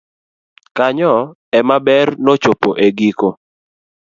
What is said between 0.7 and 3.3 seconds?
kanyo ema ber nochopo e giko